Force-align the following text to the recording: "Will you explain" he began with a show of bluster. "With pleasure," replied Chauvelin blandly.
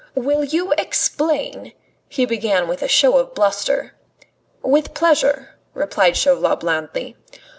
"Will 0.15 0.43
you 0.43 0.71
explain" 0.79 1.73
he 2.09 2.25
began 2.25 2.67
with 2.67 2.81
a 2.81 2.87
show 2.87 3.19
of 3.19 3.35
bluster. 3.35 3.93
"With 4.63 4.95
pleasure," 4.95 5.53
replied 5.75 6.17
Chauvelin 6.17 6.57
blandly. 6.57 7.15